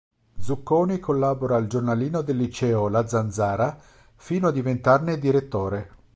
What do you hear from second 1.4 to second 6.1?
al giornalino del liceo "La Zanzara", fino a diventarne direttore.